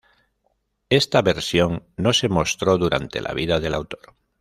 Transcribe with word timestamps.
Esta 0.89 1.21
versión 1.21 1.85
no 1.95 2.13
se 2.13 2.27
mostró 2.27 2.79
durante 2.79 3.21
la 3.21 3.35
vida 3.35 3.59
del 3.59 3.75
autor. 3.75 4.15